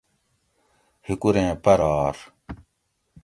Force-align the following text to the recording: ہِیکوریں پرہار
ہِیکوریں 1.05 1.51
پرہار 1.63 2.15